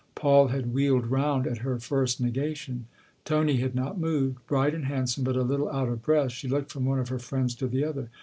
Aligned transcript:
Paul 0.15 0.47
had 0.47 0.73
wheeled 0.73 1.05
round 1.05 1.45
at 1.45 1.59
her 1.59 1.77
first 1.77 2.19
negation; 2.19 2.87
Tony 3.23 3.57
had 3.57 3.75
not 3.75 3.99
moved. 3.99 4.39
Bright 4.47 4.73
and 4.73 4.85
handsome, 4.85 5.23
but 5.23 5.35
a 5.35 5.43
little 5.43 5.69
out 5.69 5.89
of 5.89 6.01
breath, 6.01 6.31
she 6.31 6.47
looked 6.47 6.71
from 6.71 6.85
one 6.85 6.97
of 6.97 7.09
her 7.09 7.19
friends 7.19 7.53
to 7.57 7.67
the 7.67 7.83
other. 7.85 8.09